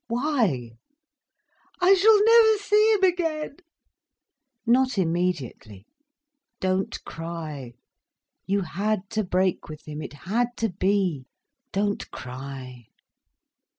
[0.07, 0.71] "Why?"
[1.79, 3.57] "I shall never see him again—"
[4.65, 5.85] "Not immediately.
[6.59, 7.73] Don't cry,
[8.47, 12.87] you had to break with him, it had to be—don't cry."